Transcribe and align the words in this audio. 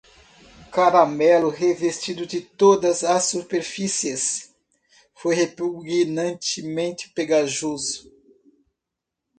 Caramelo 0.71 1.49
revestido 1.51 2.25
de 2.25 2.41
todas 2.41 3.03
as 3.03 3.25
superfícies? 3.25 4.51
foi 5.13 5.35
repugnantemente 5.35 7.11
pegajoso. 7.13 8.11